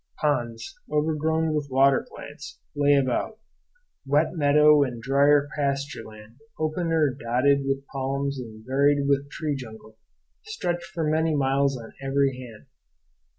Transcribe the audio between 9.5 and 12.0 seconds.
jungle, stretched for many miles on